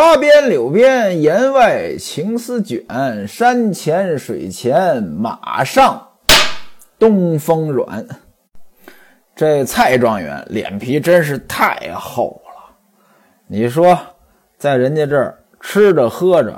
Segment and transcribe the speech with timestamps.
[0.00, 6.10] 花边柳边檐外情丝卷，山前水前马上
[7.00, 8.06] 东风软。
[9.34, 12.76] 这蔡状元脸皮真是太厚了。
[13.48, 13.98] 你说，
[14.56, 16.52] 在人家这儿吃着喝着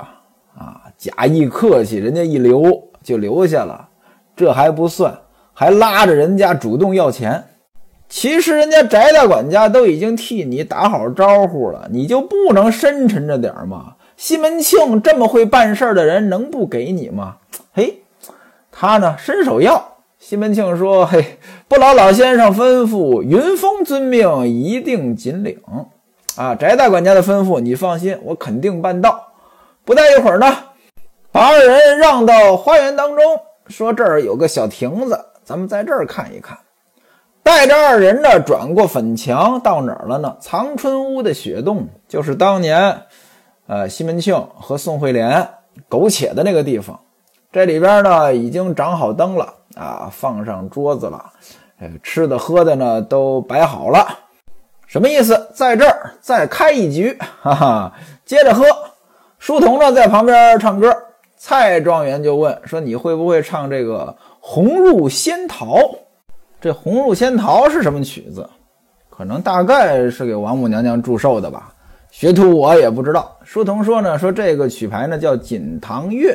[0.55, 2.61] 啊，假意客气，人家一留
[3.01, 3.89] 就留下了，
[4.35, 5.19] 这还不算，
[5.51, 7.43] 还拉着人家主动要钱。
[8.11, 13.95] 其实人家翟大管家都已经替你打好招呼了，你就不能深沉着点吗？
[14.17, 17.37] 西门庆这么会办事的人，能不给你吗？
[17.73, 18.03] 嘿，
[18.69, 21.39] 他呢伸手要，西门庆说：“嘿，
[21.69, 25.57] 不劳老先生吩咐，云峰遵命，一定紧领。
[26.35, 29.31] 啊，翟大管家的吩咐，你放心，我肯定办到。
[29.85, 30.53] 不大一会儿呢，
[31.31, 33.23] 把二人让到花园当中，
[33.67, 36.57] 说这儿有个小亭子，咱们在这儿看一看。”
[37.43, 40.37] 带着二人呢，转过粉墙，到哪儿了呢？
[40.39, 43.01] 藏春屋的雪洞，就是当年，
[43.67, 45.47] 呃，西门庆和宋惠莲
[45.89, 46.99] 苟且的那个地方。
[47.51, 51.25] 这里边呢，已经长好灯了啊，放上桌子了，
[51.79, 54.07] 呃，吃的喝的呢都摆好了。
[54.85, 55.49] 什么意思？
[55.53, 58.65] 在这儿再开一局，哈哈，接着喝。
[59.39, 60.95] 书童呢在旁边唱歌，
[61.35, 65.77] 蔡状元就问说：“你会不会唱这个《红入仙桃》？”
[66.61, 68.47] 这《红入仙桃》是什么曲子？
[69.09, 71.73] 可能大概是给王母娘娘祝寿的吧。
[72.11, 73.35] 学徒我也不知道。
[73.43, 76.33] 书童说呢，说这个曲牌呢叫《锦堂乐》，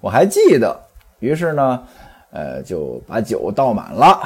[0.00, 0.74] 我还记得。
[1.18, 1.82] 于是呢，
[2.30, 4.20] 呃，就把酒倒满了，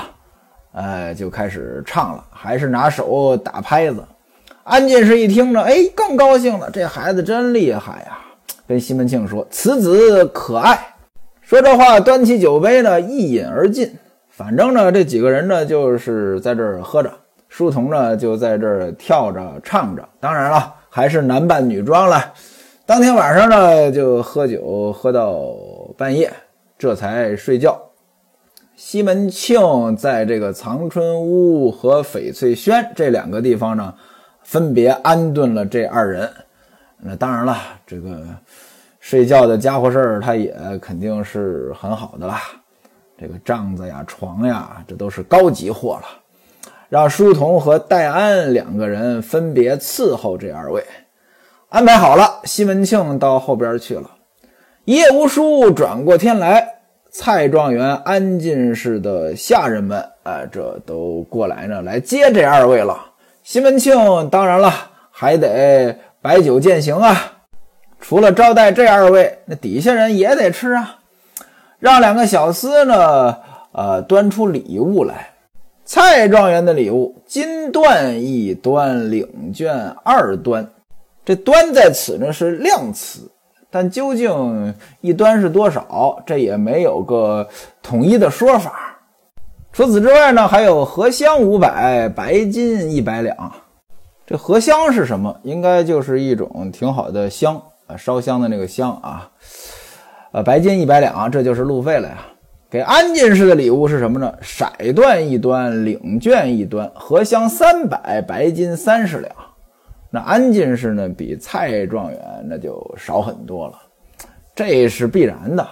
[0.75, 4.05] 呃，就开始唱了，还是拿手打拍子。
[4.63, 6.71] 安进士一听呢，哎，更高兴了。
[6.71, 8.19] 这孩子真厉害呀！
[8.69, 10.79] 跟西门庆说：“此子可爱。”
[11.43, 13.93] 说这话，端起酒杯呢，一饮而尽。
[14.35, 17.13] 反正呢，这几个人呢，就是在这儿喝着，
[17.51, 20.03] 书童呢就在这儿跳着唱着。
[20.19, 22.33] 当然了，还是男扮女装了。
[22.87, 25.45] 当天晚上呢，就喝酒喝到
[25.99, 26.33] 半夜，
[26.79, 27.79] 这才睡觉。
[28.75, 33.95] 西门庆在这个藏春屋和翡翠轩这两个地方呢，
[34.43, 36.29] 分别安顿了这二人。
[36.97, 38.23] 那当然了，这个
[38.99, 42.41] 睡觉的家伙事儿，他也肯定是很好的啦。
[43.23, 46.07] 这个帐子呀、床呀，这都是高级货了。
[46.89, 50.85] 让书童和戴安两个人分别伺候这二位，
[51.69, 52.41] 安排好了。
[52.43, 54.11] 西门庆到后边去了。
[54.87, 56.67] 一夜无书，转过天来，
[57.13, 63.13] 蔡状元、安进士的下人们，哎，这都过来呢，来接这二位了。
[63.45, 64.73] 西门庆当然了，
[65.13, 67.17] 还得摆酒饯行啊。
[68.01, 70.99] 除了招待这二位，那底下人也得吃啊。
[71.83, 73.37] 让两个小厮呢，
[73.73, 75.31] 呃，端出礼物来。
[75.85, 80.65] 蔡状元的礼物，金缎一端，领绢二端。
[81.25, 83.29] 这端在此呢是量词，
[83.69, 87.49] 但究竟一端是多少，这也没有个
[87.83, 88.97] 统一的说法。
[89.73, 93.53] 除此之外呢，还有荷香五百，白金一百两。
[94.25, 95.37] 这荷香是什么？
[95.43, 99.29] 应该就是一种挺好的香啊，烧香的那个香啊。
[100.33, 102.27] 呃，白金一百两，这就是路费了呀。
[102.71, 104.33] 给安进士的礼物是什么呢？
[104.43, 109.31] 骰缎一端，领卷一端，荷香三百，白金三十两。
[110.11, 113.75] 那安进士呢，比蔡状元那就少很多了，
[114.55, 115.67] 这是必然的。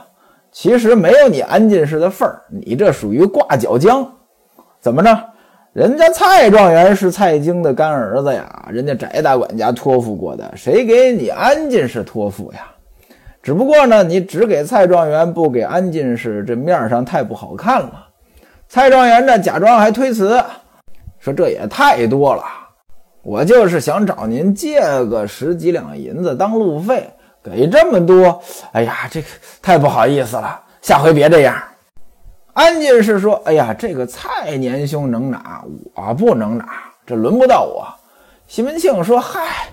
[0.52, 4.06] 其实没有你安进士的份儿，你这属于挂角浆。
[4.78, 5.24] 怎么着？
[5.72, 12.70] 人家蔡状元是蔡京的干儿子呀，人家翟大管家托付过的，谁给你安进士托付呀？
[13.42, 18.06] 只不过呢，你只给蔡状元，不给安进士，这面上太不好看了。
[18.68, 20.44] 蔡状元呢，假装还推辞，
[21.18, 22.44] 说这也太多了，
[23.22, 27.08] 我就是想找您借个十几两银子当路费，
[27.42, 28.42] 给这么多，
[28.72, 29.28] 哎呀，这个
[29.62, 31.56] 太不好意思了，下回别这样。
[32.52, 35.64] 安进士说：“哎呀，这个蔡年兄能拿，
[35.94, 36.66] 我不能拿，
[37.06, 37.86] 这轮不到我。”
[38.46, 39.68] 西门庆说：“嗨，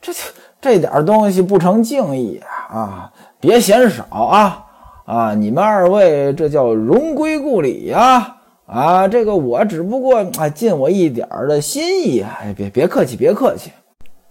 [0.00, 0.20] 这这。”
[0.62, 2.59] 这点东西不成敬意啊！
[2.70, 4.64] 啊别嫌少啊！
[5.04, 8.36] 啊，你们二位这叫荣归故里呀！
[8.66, 13.72] 啊，这个我只不过啊尽我一点的心意哎，别别客气，别客气。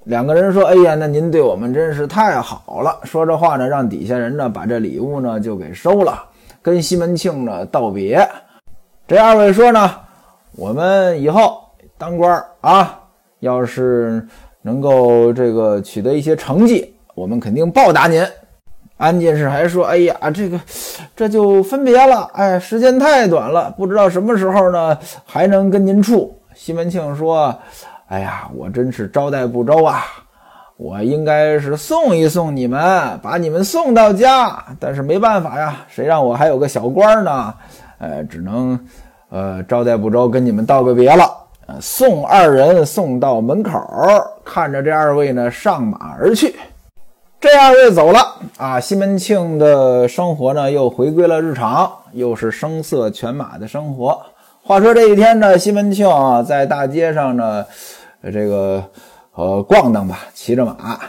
[0.05, 6.23] 两个人说：“哎呀，那您对我们真是太好了。”说这话呢，让底下人呢把这礼物呢就给收了，
[6.61, 8.25] 跟西门庆呢道别。
[9.07, 9.91] 这二位说呢
[10.55, 11.61] ：“我们以后
[11.97, 12.99] 当官啊，
[13.39, 14.25] 要是……”
[14.61, 18.25] 能够这个取得一些成绩，我们肯定报答您。
[18.95, 20.57] 安进士还说：“哎呀，这个
[21.17, 22.29] 这就分别了。
[22.33, 27.53] 哎，时间太短了，不知道什么时候呢还能跟您处。”西门庆说
[28.07, 30.05] ：“哎呀，我真是招待不周啊！
[30.77, 34.57] 我应该是送一送你们，把你们送到家。
[34.79, 37.53] 但是没办法呀，谁让我还有个小官呢？
[37.97, 38.79] 呃，只能
[39.27, 41.29] 呃招待不周，跟你们道个别了。
[41.67, 43.71] 呃送二人送到门口，
[44.45, 46.55] 看着这二位呢上马而去。
[47.41, 54.21] 这二位走了啊，西门庆的生活呢又回归了日常，又是声色犬马的生活。
[54.61, 57.65] 话说这一天呢，西门庆啊在大街上呢，
[58.33, 58.83] 这个
[59.35, 60.99] 呃逛荡吧，骑着马，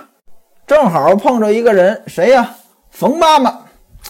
[0.69, 2.49] 正好碰着一个人，谁呀？
[2.91, 3.59] 冯妈妈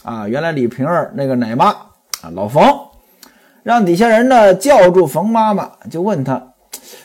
[0.03, 2.63] 啊，原来李瓶儿那个奶妈啊，老冯，
[3.63, 6.43] 让底下人呢叫住冯妈妈，就问他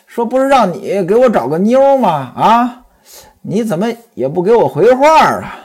[0.07, 2.09] 说：“不是让你给我找个妞吗？
[2.35, 2.81] 啊？”
[3.47, 5.59] 你怎么也不给我回话啊？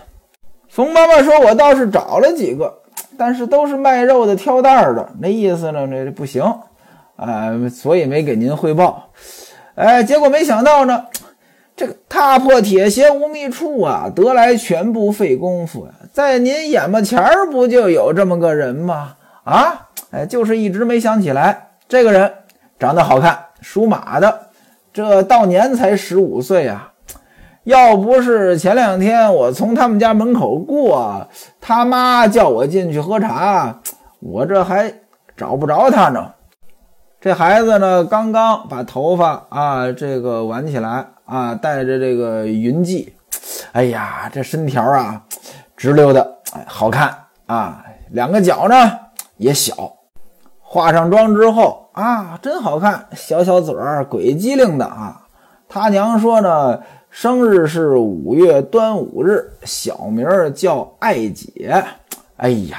[0.68, 2.72] 冯妈妈说：“我倒是找了几个，
[3.16, 6.42] 但是都是卖肉的挑担的，那意思呢，那不行
[7.16, 9.10] 啊，所以没给您汇报。
[9.74, 11.06] 哎，结果没想到呢，
[11.74, 19.16] 这个踏破铁鞋无觅处啊，得来全不费工夫呀，在您眼巴前儿不就有这么个人吗？
[19.42, 21.70] 啊，哎，就是一直没想起来。
[21.88, 22.30] 这个人
[22.78, 24.40] 长得好看，属马的，
[24.92, 26.88] 这到年才十五岁啊。”
[27.64, 31.28] 要不是前两天我从他们家门口过，
[31.60, 33.80] 他妈叫我进去喝茶，
[34.18, 34.90] 我这还
[35.36, 36.32] 找不着他呢。
[37.20, 43.06] 这孩子呢，刚刚把头发啊这个挽起来啊，带着这个云髻，
[43.72, 45.22] 哎呀，这身条啊
[45.76, 47.14] 直溜的，哎，好看
[47.44, 47.84] 啊。
[48.10, 48.74] 两个脚呢
[49.36, 49.74] 也小，
[50.62, 55.26] 化上妆之后啊，真好看，小小嘴儿，鬼机灵的啊。
[55.68, 56.80] 他娘说呢。
[57.10, 61.84] 生日是五月端午日，小名叫爱姐。
[62.36, 62.78] 哎呀，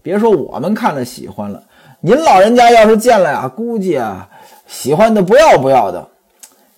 [0.00, 1.60] 别说我们看了喜欢了，
[2.00, 4.28] 您老人家要是见了呀，估计啊
[4.66, 6.06] 喜欢的不要不要的。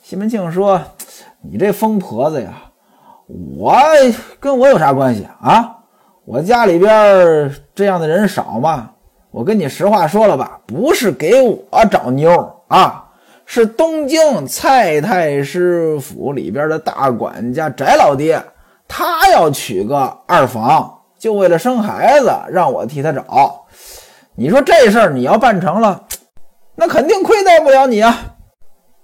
[0.03, 0.81] 西门庆说
[1.43, 2.55] ：“你这疯婆子呀，
[3.27, 3.77] 我
[4.41, 5.77] 跟我有啥关系啊？
[6.25, 8.93] 我家里边这样的人少吗？
[9.31, 13.05] 我跟你实话说了吧，不是给我找妞啊。”
[13.51, 18.45] 是东京蔡太师府里边的大管家翟老爹，
[18.87, 23.65] 他要娶个二房，就为了生孩子，让我替他找。
[24.35, 26.05] 你说这事儿你要办成了，
[26.75, 28.19] 那肯定亏待不了你啊！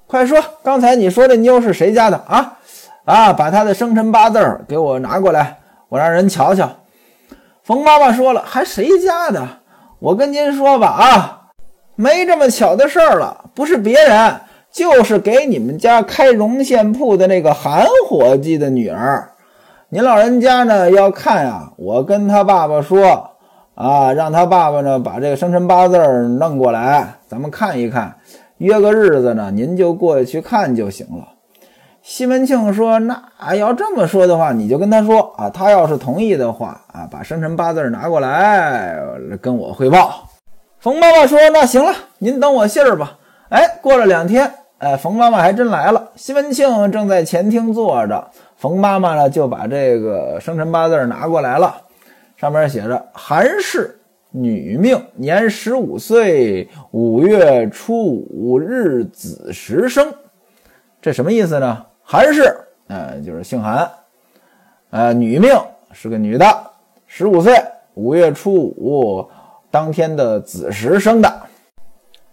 [0.07, 2.59] 快说，刚才你说这妞是谁家的啊？
[3.07, 5.57] 啊，把他的生辰八字给我拿过来，
[5.89, 6.71] 我让人瞧瞧。
[7.63, 9.49] 冯妈妈说了，还谁家的？
[10.01, 11.41] 我跟您说吧，啊。
[11.97, 14.35] 没这么巧的事儿了，不是别人，
[14.73, 19.31] 就是给你们家开绒线铺的那个韩伙计的女儿。
[19.91, 23.31] 您老人家呢要看呀，我跟他爸爸说
[23.77, 25.97] 啊，让他爸爸呢把这个生辰八字
[26.41, 28.17] 弄过来，咱们看一看，
[28.59, 31.29] 约个日子呢，您就过去看就行了。
[32.03, 38.97] 西门庆说：“那要这么说的话，你就跟他说啊，他要是同意的话啊，把生辰八字拿过来
[39.41, 40.24] 跟我汇报。”
[40.85, 43.17] 冯妈妈说：“那行了，您等我信儿吧。”
[43.49, 46.11] 哎，过了两天，哎，冯妈妈还真来了。
[46.15, 51.75] 西门庆正在前厅坐着，冯妈妈呢就把这个生辰八字拿过来了，
[52.37, 53.99] 上面写着：“韩氏，
[54.31, 60.13] 女命，年十五岁，五月初五日子时生。”
[61.01, 61.87] 这什么意思呢？
[62.03, 62.55] 韩氏，
[62.89, 63.91] 呃，就是姓韩，
[64.91, 65.51] 呃，女命
[65.93, 66.45] 是个女的，
[67.07, 67.55] 十五岁，
[67.95, 69.27] 五月初五。
[69.75, 71.35] 当天的子时生的，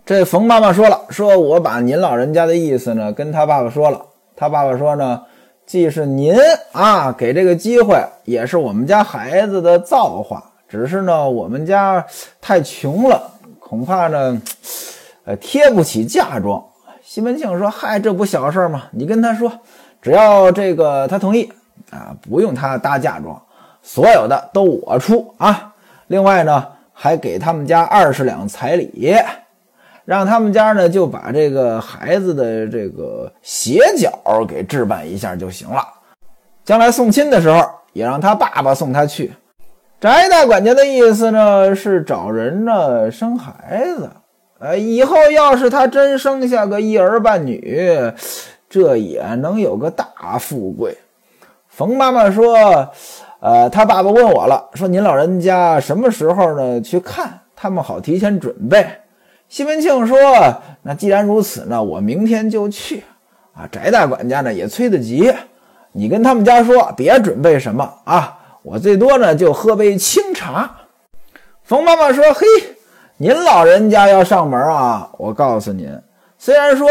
[0.06, 4.00] 这冯妈妈说了，说我把您老人家的意思呢跟他爸爸说了，
[4.36, 5.24] 他爸爸说呢，
[5.66, 6.36] 既是您
[6.72, 12.06] 啊给这个机会，也是我们家孩子的造化，只是呢我们家
[12.40, 14.40] 太穷了，恐怕呢，
[15.26, 16.64] 呃贴不起嫁妆。
[17.02, 18.84] 西门庆说，嗨，这不小事儿吗？
[18.92, 19.52] 你跟他说，
[20.00, 21.52] 只要这个他同意
[21.90, 23.42] 啊，不用他搭嫁妆，
[23.82, 25.74] 所有的都我出啊。
[26.06, 26.68] 另外呢。
[27.04, 29.16] 还给他们家二十两彩礼，
[30.06, 35.84] 让他们家呢就把这个孩子的这个鞋脚给置办一下就行了。
[36.64, 39.34] 将来送亲的时候，也让他爸爸送他去。
[40.00, 44.08] 翟大管家的意思呢是找人呢生孩子，
[44.60, 48.14] 呃，以后要是他真生下个一儿半女，
[48.70, 50.96] 这也能有个大富贵。
[51.68, 52.92] 冯妈妈说。
[53.42, 58.86] 呃，他爸爸问我了，说您老人家什么时候呢去看他们好提前准备。
[59.50, 60.16] 西门庆说
[60.84, 63.04] ：“那既然如此呢，我明天就去。”
[63.58, 65.34] 啊，翟大管家呢也催得急，
[65.92, 70.70] 你跟他们家说别准备什么啊，我最多呢就喝杯清茶。
[71.64, 72.46] 冯妈妈说：“嘿，
[73.18, 75.90] 您老人家要上门啊，我告诉您，
[76.38, 76.88] 虽然说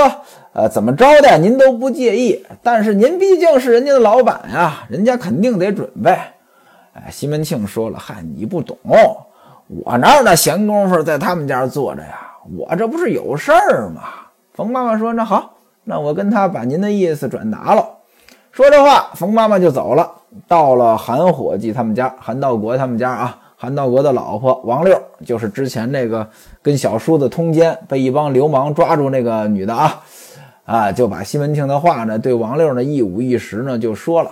[0.52, 6.18] 呃怎么招待您都不介意，但是您毕竟是人家的老板呀，人家肯定得准备。
[7.04, 8.76] 哎，西门庆说了：“嗨，你不懂，
[9.66, 12.30] 我哪有那闲工夫在他们家坐着呀？
[12.56, 14.02] 我这不是有事儿吗？”
[14.54, 15.54] 冯妈妈说：“那好，
[15.84, 17.88] 那我跟他把您的意思转达了。”
[18.52, 20.10] 说这话，冯妈妈就走了，
[20.46, 23.36] 到了韩伙计他们家，韩道国他们家啊。
[23.62, 26.26] 韩道国的老婆王六，就是之前那个
[26.62, 30.00] 跟小叔子通奸，被一帮流氓抓住那个女的啊，
[30.64, 34.30] 啊，就把西门庆的话呢，对王六呢一五一十呢就说了，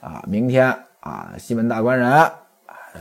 [0.00, 2.30] 啊，明天啊，西门大官人，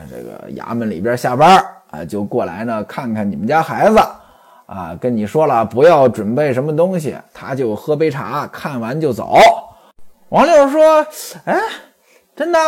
[0.09, 3.97] 这个衙门里边下班啊，就过来呢看看你们家孩子，
[4.65, 9.37] 啊，跟你说了不要准备什么东西，他就喝杯茶，看完就走。
[10.27, 11.05] 王六说，
[11.45, 11.57] 哎，
[12.35, 12.59] 真的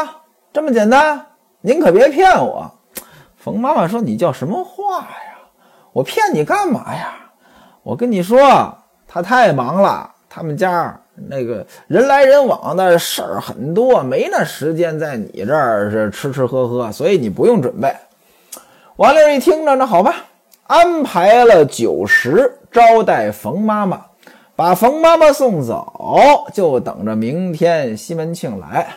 [0.53, 1.25] 这么简单？
[1.59, 2.71] 您可别骗我。
[3.35, 5.35] 冯妈妈说：“你叫什么话呀？
[5.91, 7.13] 我骗你干嘛呀？
[7.83, 8.39] 我跟你说，
[9.05, 10.97] 他太忙了，他们家
[11.29, 17.95] 那个人来人往的事儿很多，没那时间在你这儿是吃吃喝喝，所以你不用准备。”
[18.97, 20.15] 王六一听着，那好吧，
[20.67, 24.05] 安排了酒食招待冯妈妈，
[24.55, 28.87] 把冯妈妈送走，就等着明天西门庆来。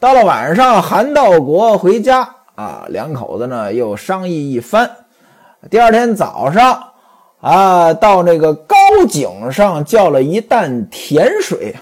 [0.00, 2.36] 到了晚上，韩道国回家。
[2.54, 4.90] 啊，两口子呢又商议一番。
[5.70, 6.87] 第二天早上，
[7.40, 8.76] 啊，到那个高
[9.08, 11.74] 井上叫了一担甜水。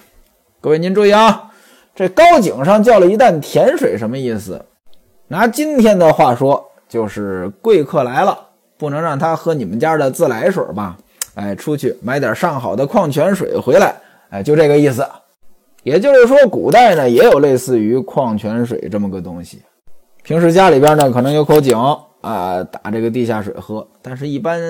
[0.61, 1.51] 各位您注意啊，
[1.95, 4.63] 这高井上叫了一担甜水什么意思？
[5.29, 8.39] 拿今天的话说，就是贵客来了，
[8.77, 10.97] 不能让他喝你们家的自来水吧？
[11.35, 13.95] 哎，出去买点上好的矿泉水回来。
[14.31, 15.07] 哎，就这个意思。
[15.83, 19.63] 也就是说，古代呢也有类似于矿泉水这么个东西。
[20.23, 21.79] 平时家里边呢，可能有口井
[22.21, 23.87] 啊，打这个地下水喝。
[24.03, 24.61] 但是，一般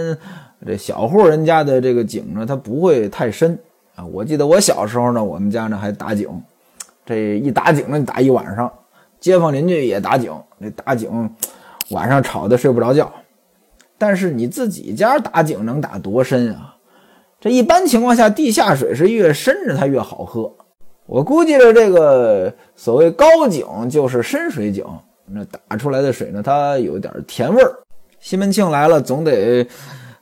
[0.66, 3.56] 这小户人家的这个井呢，它不会太深
[3.94, 4.04] 啊。
[4.04, 6.28] 我记得我小时候呢，我们家呢还打井，
[7.04, 8.70] 这一打井呢打一晚上，
[9.20, 11.30] 街坊邻居也打井，那打井
[11.90, 13.12] 晚上吵得睡不着觉。
[13.96, 16.76] 但是你自己家打井能打多深啊？
[17.40, 20.52] 这一般情况下，地下水是越深着它越好喝。
[21.06, 24.84] 我估计着这个所谓高井就是深水井。
[25.28, 27.74] 那打出来的水呢，它有点甜味儿。
[28.20, 29.66] 西门庆来了，总得，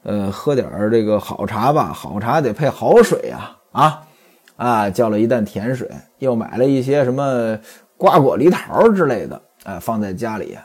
[0.04, 1.92] 呃，喝点儿这个好茶吧？
[1.92, 3.50] 好茶得配好水呀！
[3.72, 4.02] 啊
[4.56, 7.58] 啊，叫了一担甜水，又买了一些什么
[7.96, 10.56] 瓜果梨桃之类的，哎，放在家里。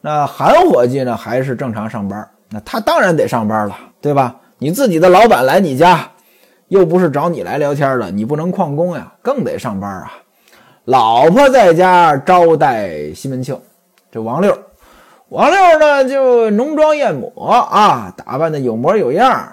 [0.00, 2.28] 那韩伙计呢，还是正常上班。
[2.50, 4.36] 那他当然得上班了，对吧？
[4.58, 6.10] 你自己的老板来你家，
[6.68, 10.12] 又不是找你来聊天的，你不能旷工呀，更得上班啊。
[10.86, 13.56] 老婆在家招待西门庆。
[14.10, 14.58] 这王六，
[15.32, 19.50] 王六呢就浓妆艳抹啊，打扮的有模有样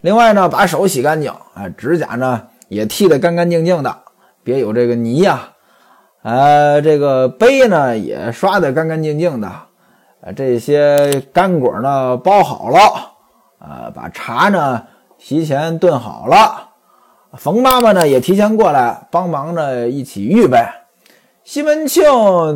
[0.00, 3.96] 另外呢，把手洗干净，啊，指甲呢也剃得干干净净的，
[4.42, 5.50] 别有这个泥呀。
[6.24, 9.48] 呃，这个杯呢也刷得干干净净的。
[10.20, 12.78] 呃，这些干果呢包好了，
[13.60, 14.82] 呃，把茶呢
[15.16, 16.70] 提前炖好了。
[17.34, 20.58] 冯妈妈呢也提前过来帮忙呢，一起预备。
[21.44, 22.02] 西门庆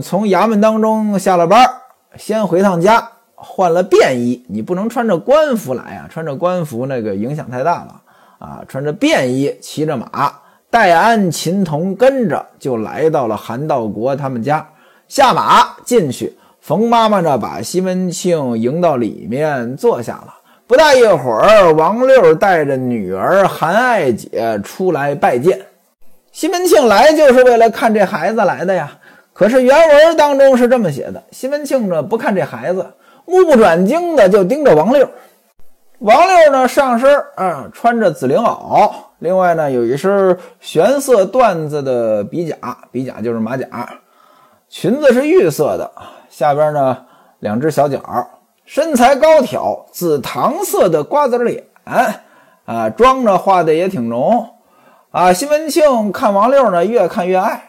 [0.02, 1.70] 从衙门当中下了班，
[2.16, 4.44] 先回趟家，换了便衣。
[4.48, 8.00] 你不能穿着官服来啊，穿着官服那个影响太大了
[8.38, 8.64] 啊！
[8.66, 10.32] 穿着便衣，骑着马，
[10.70, 14.66] 戴安、秦童跟着，就来到了韩道国他们家。
[15.06, 20.34] 下马进去，冯妈妈呢，把西门庆迎到里面坐下了。
[20.66, 25.60] 不大一会儿，王六带着女儿韩爱姐出来拜见。
[26.30, 28.92] 西门庆来就是为了看这孩子来的呀。
[29.38, 35.08] 可是原文当中是这么写的：西门庆呢不看这孩子，目不转睛的就盯着王六。
[36.00, 38.90] 王六呢上身啊穿着紫绫袄，
[39.20, 42.56] 另外呢有一身玄色缎子的比甲，
[42.90, 43.66] 比甲就是马甲，
[44.68, 45.88] 裙子是玉色的，
[46.28, 47.06] 下边呢
[47.38, 48.00] 两只小脚，
[48.64, 51.62] 身材高挑，紫糖色的瓜子脸
[52.64, 54.48] 啊，妆呢画的也挺浓。
[55.12, 57.67] 啊，西门庆看王六呢，越看越爱。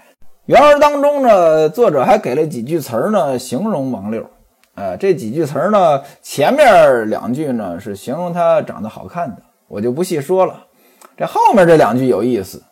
[0.50, 4.28] 原文当中呢，作者还给了几句词儿呢，形容王六。
[4.74, 10.66] 呃，这几句词儿呢，前面两句呢是形容他长得好看的，我就不细说了。
[11.16, 12.64] 这后面这两句有意思，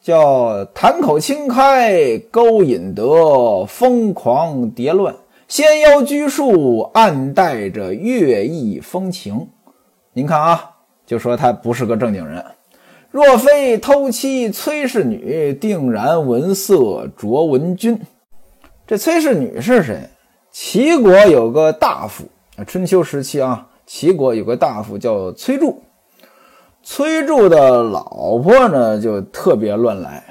[0.00, 5.12] 叫潭口轻开，勾引得疯狂蝶乱，
[5.48, 9.48] 纤腰拘束，暗带着月意风情。
[10.12, 10.70] 您看啊，
[11.04, 12.44] 就说他不是个正经人。
[13.10, 18.00] 若非偷妻崔氏女，定然闻色着文君。
[18.86, 20.08] 这崔氏女是谁？
[20.52, 22.24] 齐国有个大夫，
[22.66, 25.74] 春秋时期啊，齐国有个大夫叫崔杼。
[26.84, 30.22] 崔杼的老婆呢就特别乱来，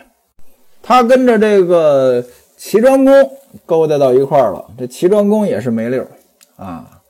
[0.82, 2.24] 他跟着这个
[2.56, 3.32] 齐庄公
[3.66, 4.66] 勾搭到一块儿了。
[4.78, 6.06] 这齐庄公也是没溜
[6.56, 7.02] 啊，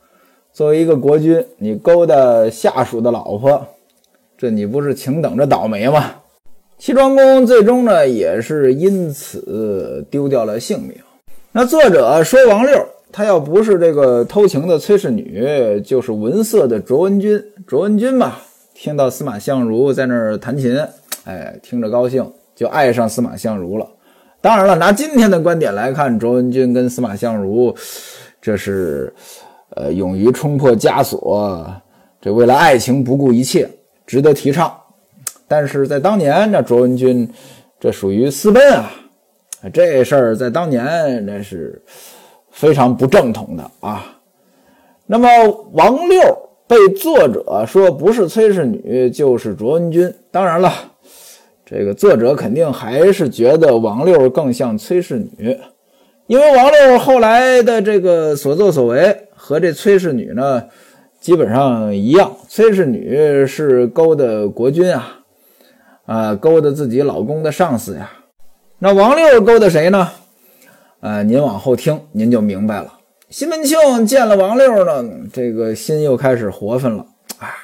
[0.52, 3.66] 作为一个国君，你勾搭下属的老婆，
[4.40, 6.12] 这你不是请等着倒霉吗？
[6.78, 10.94] 齐庄公最终呢也是因此丢掉了性命。
[11.52, 12.82] 那作者说王六，
[13.12, 17.38] 他要不是这个偷情的崔氏女，就是文色的卓文君。
[17.66, 18.36] 卓文君嘛。
[18.72, 20.74] 听到司马相如在那儿弹琴，
[21.24, 23.86] 哎，听着高兴，就爱上司马相如了。
[24.40, 27.76] 当然了，拿今天的观点来看，卓文君跟司马相如，
[28.40, 29.12] 这是
[29.76, 31.70] 呃勇于冲破枷锁，
[32.22, 33.68] 这为了爱情不顾一切，
[34.10, 34.76] 值得提倡。
[35.46, 37.32] 但是在当年，那卓文君
[37.78, 38.90] 这属于私奔啊，
[39.72, 41.80] 这事儿在当年那是
[42.50, 44.18] 非常不正统的啊。
[45.06, 45.28] 那么
[45.74, 46.20] 王六。
[46.70, 50.72] 被作者说不是崔氏女就是卓文君，当然了，
[51.66, 55.58] 这个作者肯定还是觉得王六更像崔氏女，
[56.28, 60.62] 因为王六后来的这个所作所为和这崔氏女呢
[61.20, 62.34] 基本上一样。
[62.48, 65.20] 崔氏女是勾搭国君啊，
[66.06, 68.10] 啊，勾搭自己老公的上司呀。
[68.78, 70.08] 那王六勾搭谁呢？
[71.00, 72.94] 啊，您往后听，您就明白了。
[73.28, 77.04] 西门庆见了王六呢，这个心又开始活泛了
[77.38, 77.54] 啊。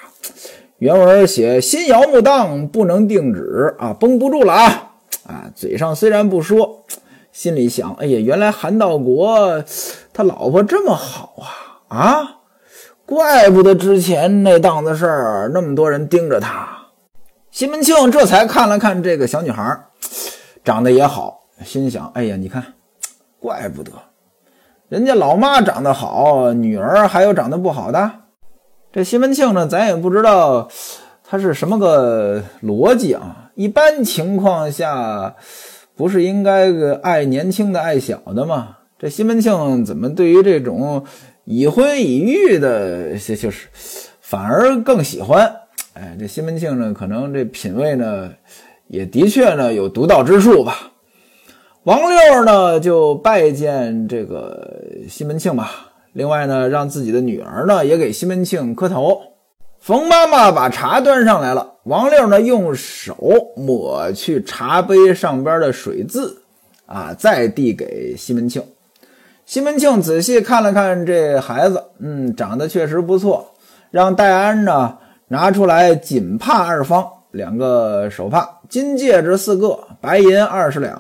[0.79, 4.93] 原文写：“心摇木荡，不能定止啊，绷不住了啊
[5.27, 5.51] 啊！
[5.55, 6.85] 嘴上虽然不说，
[7.33, 9.65] 心里想：哎呀，原来韩道国
[10.13, 11.35] 他老婆这么好
[11.89, 12.37] 啊啊！
[13.07, 16.69] 怪不得之前那档子事儿那么多人盯着他。”
[17.51, 19.81] 西门庆这才看了看这个小女孩，
[20.63, 22.63] 长得也好，心想：哎呀，你看，
[23.41, 23.93] 怪不得。
[24.89, 28.11] 人家老妈长得好，女儿还有长得不好的。
[28.93, 30.69] 这西门庆呢，咱也不知道
[31.25, 33.51] 他是什么个逻辑啊。
[33.55, 35.35] 一般情况下，
[35.97, 36.71] 不是应该
[37.03, 38.77] 爱年轻的、爱小的吗？
[38.99, 41.05] 这西门庆怎么对于这种
[41.47, 43.69] 已婚已育的，就是
[44.21, 45.51] 反而更喜欢？
[45.95, 48.31] 哎，这西门庆呢，可能这品味呢，
[48.89, 50.93] 也的确呢有独到之处吧。
[51.85, 59.23] 王六呢就拜见这个西门庆吧，另外呢让自己的女儿呢也给西门庆磕头。
[59.79, 63.17] 冯妈妈把茶端上来了，王六呢用手
[63.57, 66.43] 抹去茶杯上边的水渍，
[66.87, 68.61] 啊，再递给西门庆。
[69.47, 73.55] 西门庆仔细看了看这孩子，嗯，长得确实不错，
[73.93, 80.97] 让戴安呢拿出来锦帕二方，两个手帕，金戒指四个，白银二十两。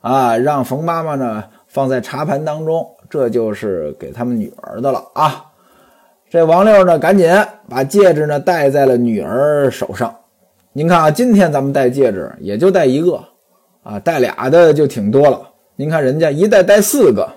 [0.00, 5.44] 啊，让冯妈妈呢放在茶盘当中，这就是给他们女儿的了啊。
[6.28, 7.32] 这王六呢，赶紧
[7.68, 10.12] 把戒指呢戴在了女儿手上。
[10.72, 13.22] 您看啊，今天咱们戴戒指也就戴一个
[13.84, 15.40] 啊，戴俩的就挺多了。
[15.76, 17.30] 您看人家一戴戴四个，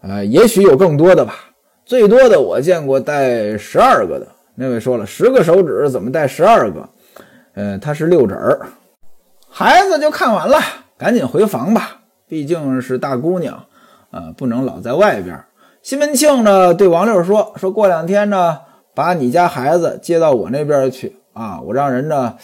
[0.00, 1.34] 呃，也许有更多的吧。
[1.84, 4.26] 最多的我见过戴十二个的。
[4.54, 6.88] 那位说了，十个手指怎么戴十二个？
[7.54, 8.66] 呃，他是六指儿。
[9.48, 10.58] 孩子就看完了。
[10.98, 13.66] 赶紧回房吧，毕竟是大姑娘，
[14.10, 15.44] 呃，不能老在外边。
[15.82, 18.60] 西门庆呢，对王六说：“说过两天呢，
[18.94, 22.36] 把你家孩子接到我那边去啊，我让人呢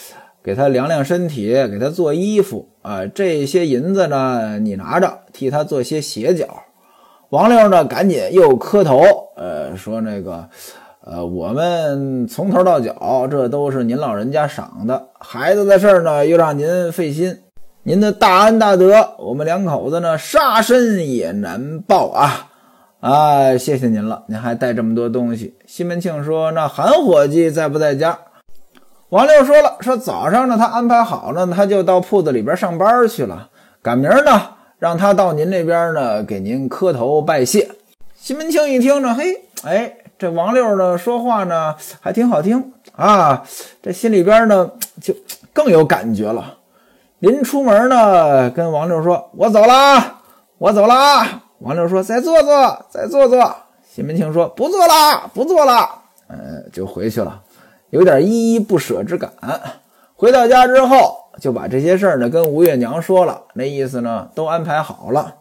[0.43, 3.07] 给他量量身体，给他做衣服啊。
[3.07, 6.65] 这些银子呢，你拿着，替他做些鞋脚。”
[7.33, 9.03] 王六呢，赶紧又磕头，
[9.37, 10.47] 呃，说那个，
[11.01, 15.07] 呃，我们从头到脚，这都是您老人家赏的。
[15.19, 17.39] 孩子的事儿呢，又让您费心。
[17.85, 22.51] 您的大恩大德，我们两口子呢，杀身也难报啊！
[23.01, 25.57] 啊，谢谢您了，您还带这么多东西。
[25.65, 28.19] 西门庆说：“那韩伙计在不在家？”
[29.09, 33.49] 王六说了：“说早上呢，他安排好了，他就到铺子里边上班去了。
[33.81, 34.43] 赶明儿呢，
[34.83, 37.71] 让他到您那边呢，给您磕头拜谢。”
[38.19, 43.45] 西门庆一听呢，嘿，哎，这王六呢说话呢还挺好听啊，
[43.81, 45.15] 这心里边呢就
[45.53, 46.59] 更有感觉了。
[47.21, 50.17] 临出门呢，跟王六说：“我走了，
[50.59, 53.55] 我走了。”王六说：“再坐坐，再坐坐。”
[53.89, 55.89] 西门庆说：“不坐了，不坐了。”
[56.27, 57.41] 嗯，就回去了，
[57.91, 59.31] 有点依依不舍之感。
[60.17, 65.35] 回到家之后，就把这些事儿呢跟吴月娘说了，那意思呢都安排好了。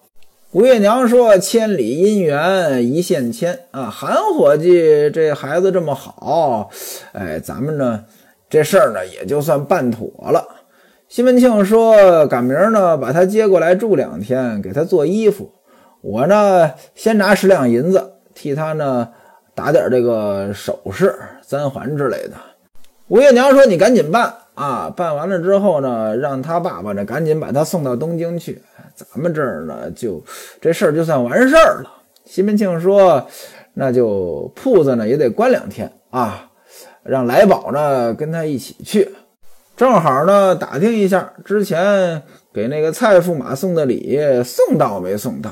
[0.52, 6.72] 吴月娘说：“千里姻缘一线牵啊，韩伙计这孩子这么好，
[7.14, 8.04] 哎，咱们呢
[8.50, 10.44] 这事儿呢也就算办妥了。”
[11.08, 15.52] 西门庆说：“赶明儿呢，把他接过来住两天，给他做衣服。
[16.02, 19.08] 我呢，先拿十两银子，替他呢
[19.54, 21.14] 打点这个首饰、
[21.46, 22.32] 簪环之类的。”
[23.08, 24.94] 吴月娘说：“你赶紧办啊！
[24.96, 28.62] 办完了之后呢，让他爸爸呢赶紧把他送到东京去。
[28.96, 30.24] 咱们这儿呢，就
[30.60, 31.92] 这事儿就算完事儿了。”
[32.26, 33.26] 西门庆说
[33.74, 36.50] ：“那就铺子呢也得关两天啊，
[37.04, 39.10] 让来宝呢跟他一起去。
[39.76, 42.22] 正好呢，打听一下之前
[42.54, 45.52] 给那个蔡驸马送的礼送到没送到。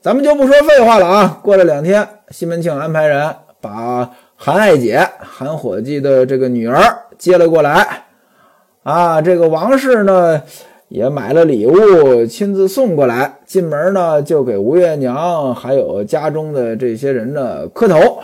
[0.00, 1.40] 咱们就不说废话了啊！
[1.42, 8.04] 过了两天，西门庆安排人把。”韩爱姐，韩伙计的这个女儿接了过来，
[8.82, 10.42] 啊，这个王氏呢
[10.88, 13.38] 也买了礼物，亲自送过来。
[13.46, 18.20] 进门呢就给吴月娘还有家中的这些人呢磕头。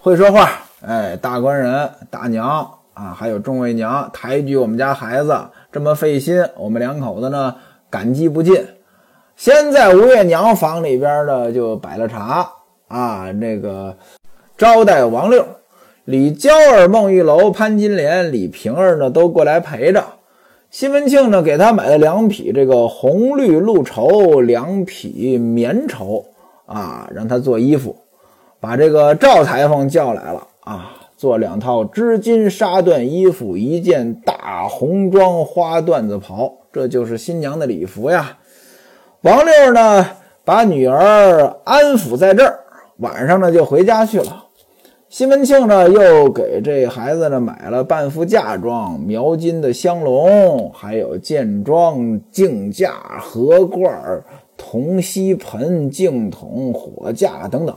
[0.00, 0.50] 会说话，
[0.86, 5.34] 哎，大官人、大娘啊，还有众位娘抬举我们家孩子
[5.72, 7.54] 这么费心，我们两口子呢
[7.88, 8.62] 感激不尽。
[9.34, 12.46] 先在吴月娘房里边呢就摆了茶
[12.88, 13.96] 啊，那个。
[14.58, 15.42] 招待王六、
[16.10, 20.04] 李娇儿、孟玉楼、潘金莲、李瓶儿呢，都过来陪着。
[20.68, 26.24] 西门庆呢，给他买了两匹这个红绿鹿绸，两匹棉绸
[26.66, 27.94] 啊，让他做衣服。
[28.58, 38.36] 把这个赵裁缝叫来了啊，做两套织金纱缎衣服，一件大红装花缎子袍，这就是新娘的礼服呀。
[39.20, 40.04] 王六呢，
[40.44, 42.58] 把女儿安抚在这儿，
[42.96, 44.46] 晚上呢就回家去了。
[45.10, 53.92] 西门庆呢，又给这孩子呢买了半副嫁妆，描金的香笼，还有剑装、镜架、盒罐、
[54.56, 57.76] 铜锡盆、镜筒、火架等等。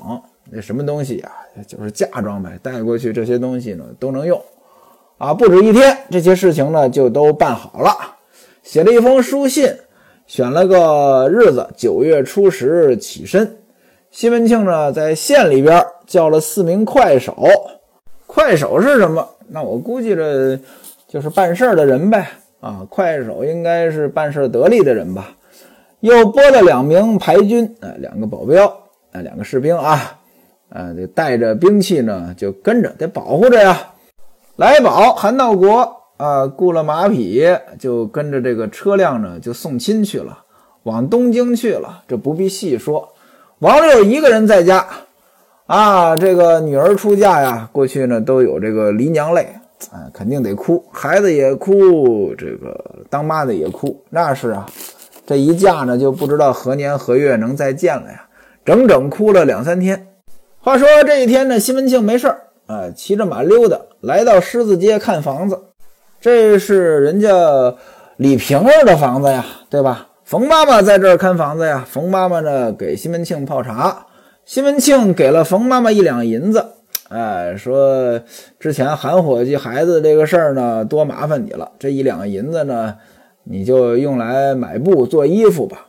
[0.52, 1.32] 那什么东西呀？
[1.68, 4.40] 就是嫁妆呗，带过去这些东西呢都能用。
[5.18, 7.90] 啊，不止一天，这些事情呢就都办好了。
[8.62, 9.74] 写了一封书信，
[10.28, 13.58] 选了个日子，九月初十起身。
[14.12, 17.36] 西门庆呢，在县里边叫了四名快手。
[18.26, 19.28] 快手是什么？
[19.48, 20.60] 那我估计着
[21.08, 22.28] 就是办事的人呗。
[22.60, 25.36] 啊，快手应该是办事得力的人吧。
[26.00, 28.66] 又拨了两名排军，啊，两个保镖，
[29.12, 30.20] 啊，两个士兵啊，
[30.70, 33.94] 啊，得带着兵器呢，就跟着，得保护着呀。
[34.56, 37.46] 来宝、韩道国啊，雇了马匹，
[37.80, 40.40] 就跟着这个车辆呢，就送亲去了，
[40.84, 42.04] 往东京去了。
[42.08, 43.10] 这不必细说。
[43.60, 44.86] 王六一个人在家，
[45.66, 49.48] 啊，这个女儿出嫁呀，过去呢都有这个离娘泪，
[49.92, 52.78] 啊，肯定得哭，孩子也哭，这个
[53.10, 54.66] 当妈的也哭，那是啊，
[55.26, 58.26] 这一嫁呢就不知道何年何月能再见了呀，
[58.66, 60.08] 整整哭了两三天。
[60.60, 65.58] 话说这一天呢，西门庆没事儿啊，骑着马溜达，来到狮子街看房子，
[66.20, 67.30] 这是人家
[68.18, 70.08] 李瓶儿的房子呀，对吧？
[70.26, 71.86] 冯妈妈在这儿看房子呀。
[71.90, 74.08] 冯妈妈呢，给西门庆泡茶。
[74.46, 76.66] 西门庆给了冯妈妈一两银子，
[77.08, 78.20] 哎，说
[78.60, 81.72] 之前韩伙计孩子这个事儿呢，多麻烦你了。
[81.80, 82.96] 这一两银子呢，
[83.46, 85.88] 你就用来买布做衣服吧。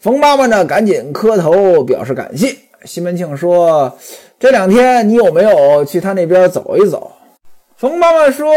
[0.00, 2.56] 冯妈妈呢，赶紧磕头表示感谢。
[2.84, 3.96] 西门庆说
[4.40, 7.12] ：“这两天你有没有去他那边走一走？”
[7.76, 8.52] 冯妈妈说：“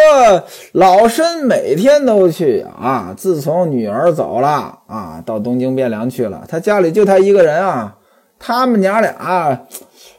[0.73, 3.13] 老身每天都去啊。
[3.15, 7.95] 自从女儿走了啊，到东京汴梁去了，他家里就他一个人啊。
[8.45, 9.57] 他们娘俩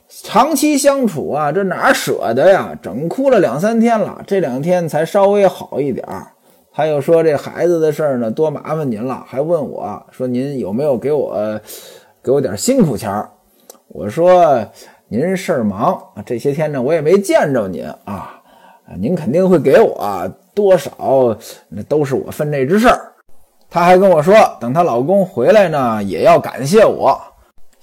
[0.08, 2.74] 长期相处啊，这哪舍得呀？
[2.80, 6.28] 整哭了两三天了，这两天才稍微好一点儿。
[6.72, 11.60] 他又说这孩子的事儿呢，多麻烦您了，还问我说您有没有给我
[12.22, 13.28] 给我点辛苦钱儿？
[13.88, 14.66] 我说
[15.08, 18.40] 您事儿忙，这些天呢，我也没见着您啊。”
[18.88, 21.36] 啊，您肯定会给我多少，
[21.68, 23.12] 那都是我分内之事儿。
[23.68, 27.20] 她还跟我说，等她老公回来呢，也要感谢我。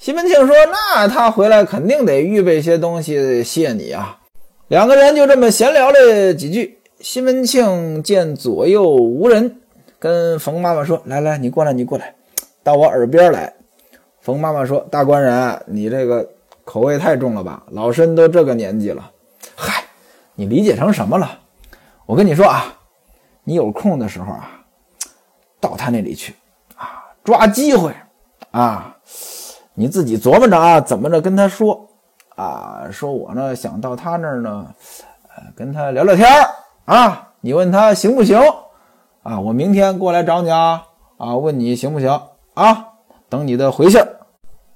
[0.02, 4.18] 西门庆说：“那他回来肯定得预备些东西谢你啊。”
[4.68, 6.80] 两个人就这么闲聊了几句。
[7.00, 9.62] 西门庆见左右无人，
[10.00, 12.16] 跟冯妈妈说：“来来，你过来，你过来，
[12.64, 13.54] 到我耳边来。”
[14.22, 16.28] 冯妈妈说：“大官人，你这个
[16.64, 17.62] 口味太重了吧？
[17.70, 19.12] 老身都这个年纪了。”
[19.56, 19.84] 嗨。
[20.34, 21.42] 你理解成什么了？
[22.08, 22.76] 我跟你说啊，
[23.44, 24.66] 你有空的时候啊，
[25.60, 26.34] 到他那里去
[26.76, 27.94] 啊，抓机会
[28.50, 28.98] 啊，
[29.82, 31.88] 你自己琢磨着啊，怎么着跟他说
[32.36, 34.67] 啊，说我呢想到他那儿呢，
[35.36, 36.30] 呃，跟他聊聊天
[36.86, 38.39] 啊，你问他行不行
[39.24, 39.39] 啊？
[39.39, 40.84] 我明天过来找你啊，
[41.17, 42.22] 啊，问你行不行
[42.54, 42.89] 啊？
[43.28, 44.00] 等你的回信。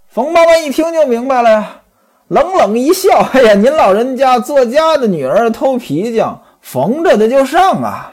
[0.07, 1.81] 冯妈妈一听就明白了呀。
[2.29, 8.11] 冷冷一笑，哎呀，您老人家作家的女儿偷皮匠，缝着的就上啊，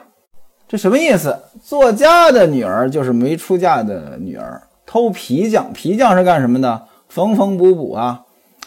[0.68, 1.34] 这什么意思？
[1.62, 4.60] 作家的女儿就是没出嫁的女儿，
[4.92, 6.82] 偷皮匠，皮匠是干什么的？
[7.08, 8.20] 缝缝补补啊，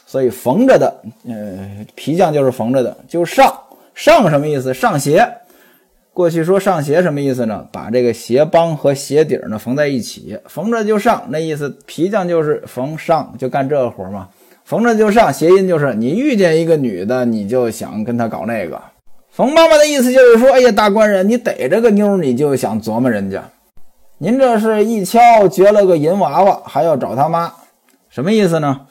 [0.07, 0.91] 所以缝着的，
[1.27, 3.55] 呃，皮匠就是缝着的，就上
[3.93, 4.73] 上什么意思？
[4.73, 5.23] 上鞋。
[6.13, 7.67] 过去说上鞋什么意思呢？
[7.71, 11.25] 把这个鞋帮和鞋底呢缝在一起，缝着就上。
[11.29, 14.27] 那意思皮匠就是缝上，就干这个活嘛。
[14.63, 18.81] 缝着就上，谐音就是你遇见一个女的，你就想跟她搞那个。
[19.29, 23.43] 冯妈妈的意思就是说，哎呀，大官人，你逮着个妞，你就想琢磨人家。
[24.17, 27.51] 您这是一敲掘了个银娃娃，还要找他妈，
[28.07, 28.87] 什么意思呢？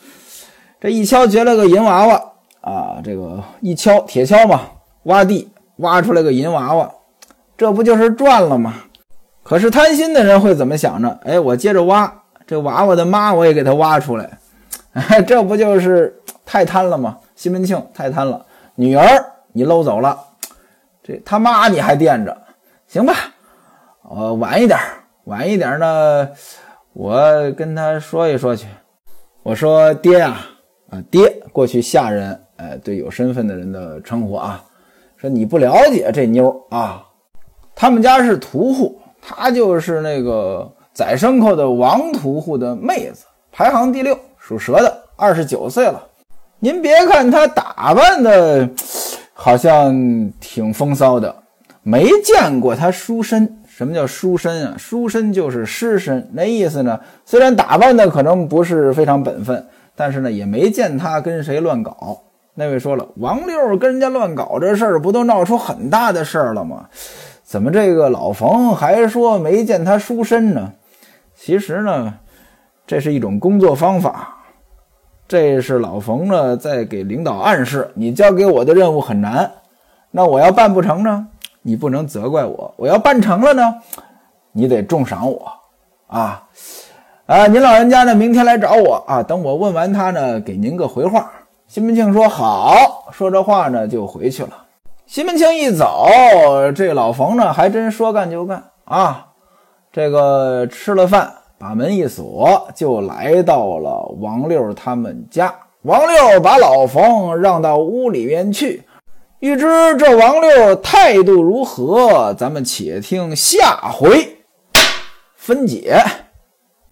[0.79, 4.61] 这一敲掘了个银娃娃啊，这个一敲铁锹嘛，
[5.05, 6.91] 挖地挖出来个银娃娃。
[7.57, 8.75] 这不就是赚了吗？
[9.43, 11.19] 可是贪心的人会怎么想呢？
[11.25, 14.39] 哎，我接着挖这娃娃的妈，我也给他挖出来，
[15.27, 17.17] 这不就是太贪了吗？
[17.35, 19.07] 西门庆太贪了，女儿
[19.53, 20.19] 你搂走了，
[21.03, 22.37] 这他妈你还惦着，
[22.87, 23.15] 行吧？
[24.03, 24.79] 呃，晚一点，
[25.25, 26.29] 晚一点呢，
[26.93, 28.67] 我跟他说一说去。
[29.43, 30.37] 我说爹呀，
[30.91, 34.63] 啊爹，过去下人哎对有身份的人的称呼啊，
[35.17, 37.03] 说你不了解这妞啊。
[37.75, 46.07] 他们家是屠户，她就是那个宰牲口的王屠户的妹子，排行第六，属蛇的，二十九岁了。
[46.59, 48.69] 您别看她打扮的，
[49.33, 51.35] 好像挺风骚的，
[51.83, 53.64] 没见过她书生。
[53.77, 54.75] 什么叫书生啊？
[54.79, 57.01] 书生就是尸身，那意思呢？
[57.25, 62.23] 虽然打扮的可能不是非常本分，但是呢，也没见他跟谁乱搞。
[62.55, 66.89] 那位说了，王六跟人家乱搞这事儿，不都闹出很大的事儿了吗？
[67.43, 70.75] 怎么这个老冯还说没见他书生呢？
[71.35, 72.15] 其实呢，
[72.87, 74.39] 这是一种工作方法。
[75.27, 79.51] 这是老冯呢在给领导暗示：你交给我的任务很难，
[80.13, 81.27] 那我要办不成呢，
[81.67, 83.75] 你不能责怪我；我要办成了呢，
[84.53, 85.51] 你得重赏我
[86.09, 86.47] 啊！
[87.25, 91.33] 啊，您老人家呢明天来找我啊，等我问完他呢，给您个回话。
[91.67, 94.51] 西门庆说好，说这话呢就回去了。
[95.07, 96.07] 西门庆一走，
[96.77, 99.29] 这老冯呢还真说干就干啊！
[99.91, 105.51] 这个吃了饭，把门一锁，就来到了王六他们家。
[105.83, 108.83] 王六把老冯让到屋里面去。
[109.45, 109.67] 欲知
[109.99, 114.39] 这王六态度如何，咱们且听下回
[115.37, 116.03] 分解。